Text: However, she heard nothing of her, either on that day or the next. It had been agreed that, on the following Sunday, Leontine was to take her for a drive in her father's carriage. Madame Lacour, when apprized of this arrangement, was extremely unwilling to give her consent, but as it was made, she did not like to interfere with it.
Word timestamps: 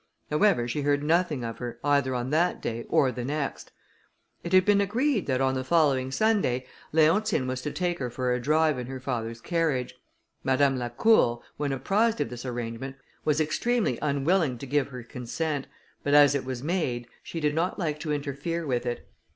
However, 0.31 0.67
she 0.67 0.81
heard 0.81 1.03
nothing 1.03 1.43
of 1.43 1.59
her, 1.59 1.77
either 1.83 2.15
on 2.15 2.31
that 2.31 2.59
day 2.59 2.87
or 2.89 3.11
the 3.11 3.23
next. 3.23 3.71
It 4.43 4.51
had 4.51 4.65
been 4.65 4.81
agreed 4.81 5.27
that, 5.27 5.41
on 5.41 5.53
the 5.53 5.63
following 5.63 6.11
Sunday, 6.11 6.65
Leontine 6.91 7.45
was 7.45 7.61
to 7.61 7.71
take 7.71 7.99
her 7.99 8.09
for 8.09 8.33
a 8.33 8.39
drive 8.39 8.79
in 8.79 8.87
her 8.87 8.99
father's 8.99 9.39
carriage. 9.39 9.93
Madame 10.43 10.79
Lacour, 10.79 11.41
when 11.57 11.71
apprized 11.71 12.19
of 12.19 12.31
this 12.31 12.47
arrangement, 12.47 12.95
was 13.23 13.39
extremely 13.39 13.99
unwilling 14.01 14.57
to 14.57 14.65
give 14.65 14.87
her 14.87 15.03
consent, 15.03 15.67
but 16.01 16.15
as 16.15 16.33
it 16.33 16.45
was 16.45 16.63
made, 16.63 17.05
she 17.21 17.39
did 17.39 17.53
not 17.53 17.77
like 17.77 17.99
to 17.99 18.11
interfere 18.11 18.65
with 18.65 18.87
it. 18.87 19.07